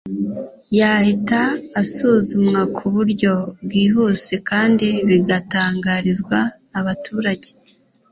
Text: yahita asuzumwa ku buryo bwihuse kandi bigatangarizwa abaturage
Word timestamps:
yahita 0.79 1.41
asuzumwa 1.81 2.61
ku 2.75 2.85
buryo 2.95 3.33
bwihuse 3.65 4.33
kandi 4.49 4.87
bigatangarizwa 5.09 6.37
abaturage 6.79 7.49